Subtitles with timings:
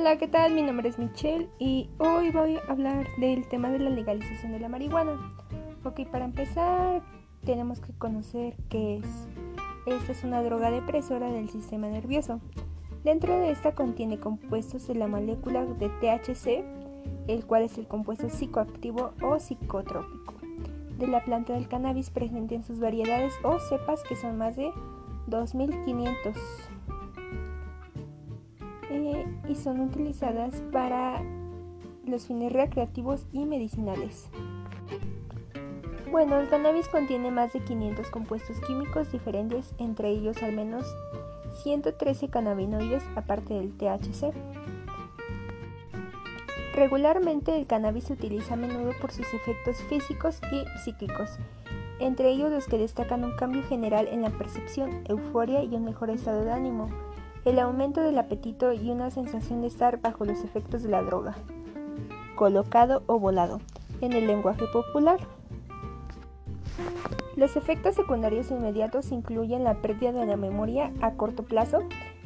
[0.00, 0.54] Hola, ¿qué tal?
[0.54, 4.60] Mi nombre es Michelle y hoy voy a hablar del tema de la legalización de
[4.60, 5.18] la marihuana.
[5.82, 7.02] Ok, para empezar
[7.44, 9.26] tenemos que conocer qué es.
[9.86, 12.40] Esta es una droga depresora del sistema nervioso.
[13.02, 16.62] Dentro de esta contiene compuestos de la molécula de THC,
[17.26, 20.34] el cual es el compuesto psicoactivo o psicotrópico
[20.96, 24.70] de la planta del cannabis presente en sus variedades o cepas que son más de
[25.26, 26.36] 2500
[28.90, 31.22] eh, y son utilizadas para
[32.04, 34.28] los fines recreativos y medicinales.
[36.10, 40.86] Bueno, el cannabis contiene más de 500 compuestos químicos diferentes, entre ellos al menos
[41.62, 44.32] 113 cannabinoides aparte del THC.
[46.74, 51.38] Regularmente el cannabis se utiliza a menudo por sus efectos físicos y psíquicos,
[51.98, 56.10] entre ellos los que destacan un cambio general en la percepción, euforia y un mejor
[56.10, 56.88] estado de ánimo,
[57.44, 61.36] el aumento del apetito y una sensación de estar bajo los efectos de la droga,
[62.36, 63.60] colocado o volado,
[64.00, 65.18] en el lenguaje popular.
[67.36, 71.80] Los efectos secundarios inmediatos incluyen la pérdida de la memoria a corto plazo,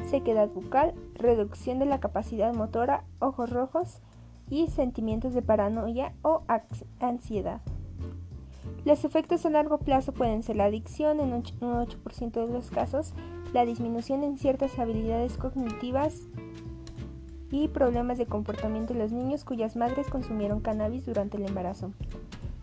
[0.09, 3.99] sequedad bucal, reducción de la capacidad motora, ojos rojos
[4.49, 6.43] y sentimientos de paranoia o
[7.01, 7.61] ansiedad.
[8.85, 13.15] Los efectos a largo plazo pueden ser la adicción en un 8% de los casos,
[13.53, 16.23] la disminución en ciertas habilidades cognitivas
[17.51, 21.93] y problemas de comportamiento en los niños cuyas madres consumieron cannabis durante el embarazo.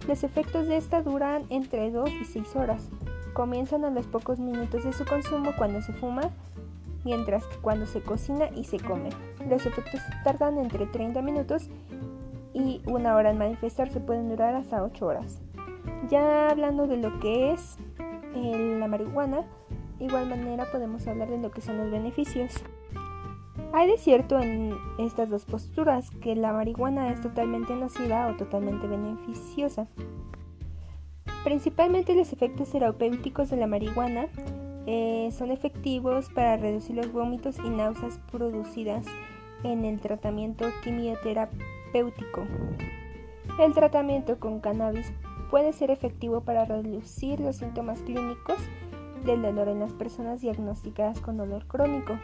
[0.07, 2.89] Los efectos de esta duran entre 2 y 6 horas.
[3.33, 6.31] Comienzan a los pocos minutos de su consumo cuando se fuma,
[7.05, 9.09] mientras que cuando se cocina y se come.
[9.47, 11.69] Los efectos tardan entre 30 minutos
[12.53, 15.39] y una hora en manifestarse pueden durar hasta 8 horas.
[16.09, 17.77] Ya hablando de lo que es
[18.35, 19.45] eh, la marihuana,
[19.99, 22.53] igual manera podemos hablar de lo que son los beneficios.
[23.71, 28.87] Hay de cierto en estas dos posturas, que la marihuana es totalmente nociva o totalmente
[28.87, 29.87] beneficiosa.
[31.43, 34.27] Principalmente los efectos terapéuticos de la marihuana
[34.87, 39.05] eh, son efectivos para reducir los vómitos y náuseas producidas
[39.63, 42.45] en el tratamiento quimioterapéutico.
[43.59, 45.11] El tratamiento con cannabis
[45.49, 48.57] puede ser efectivo para reducir los síntomas clínicos
[49.25, 52.17] del dolor en las personas diagnosticadas con dolor crónico.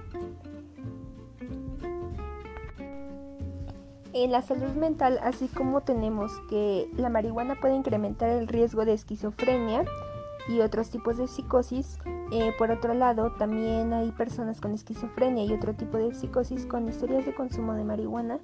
[4.13, 8.93] En la salud mental, así como tenemos que la marihuana puede incrementar el riesgo de
[8.93, 9.83] esquizofrenia
[10.47, 11.99] y otros tipos de psicosis,
[12.31, 16.87] eh, por otro lado, también hay personas con esquizofrenia y otro tipo de psicosis con
[16.87, 18.39] historias de consumo de marihuana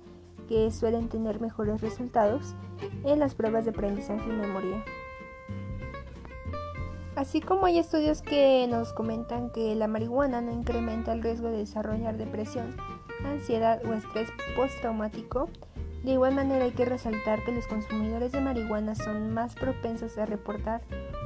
[0.47, 2.53] que suelen tener mejores resultados
[3.05, 4.83] en las pruebas de aprendizaje y memoria.
[7.15, 11.57] Así como hay estudios que nos comentan que la marihuana no incrementa el riesgo de
[11.57, 12.77] desarrollar depresión,
[13.25, 15.49] ansiedad o estrés postraumático,
[16.03, 20.25] de igual manera hay que resaltar que los consumidores de marihuana son más propensos a
[20.25, 20.81] reportar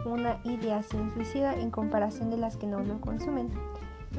[0.05, 3.49] una ideación suicida en comparación de las que no lo consumen.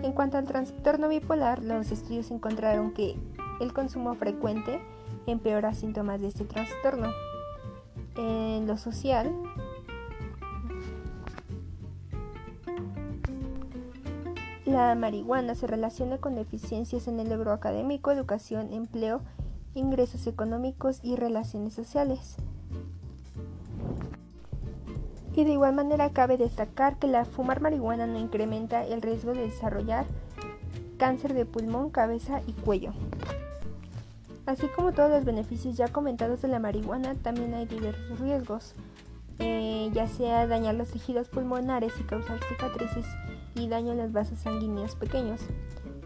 [0.02, 3.16] En cuanto al trastorno bipolar, los estudios encontraron que
[3.60, 4.80] el consumo frecuente
[5.26, 7.10] empeora síntomas de este trastorno.
[8.16, 9.30] En lo social,
[14.76, 19.22] la marihuana se relaciona con deficiencias en el logro académico, educación, empleo,
[19.74, 22.36] ingresos económicos y relaciones sociales.
[25.34, 29.42] Y de igual manera cabe destacar que la fumar marihuana no incrementa el riesgo de
[29.42, 30.04] desarrollar
[30.98, 32.92] cáncer de pulmón, cabeza y cuello.
[34.44, 38.74] Así como todos los beneficios ya comentados de la marihuana, también hay diversos riesgos,
[39.38, 43.06] eh, ya sea dañar los tejidos pulmonares y causar cicatrices
[43.56, 45.40] y daño a los vasos sanguíneos pequeños.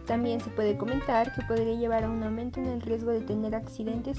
[0.06, 3.54] También se puede comentar que podría llevar a un aumento en el riesgo de tener
[3.54, 4.18] accidentes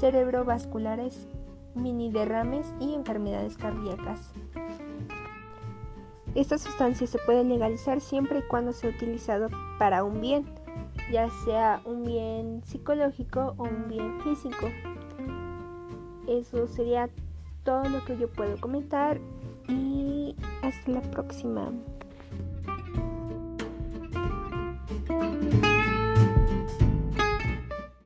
[0.00, 1.26] cerebrovasculares,
[1.74, 4.32] mini derrames y enfermedades cardíacas.
[6.34, 9.48] Esta sustancia se puede legalizar siempre y cuando sea utilizado
[9.78, 10.44] para un bien
[11.10, 14.68] ya sea un bien psicológico o un bien físico.
[16.26, 17.08] Eso sería
[17.64, 19.18] todo lo que yo puedo comentar
[19.68, 21.70] y hasta la próxima.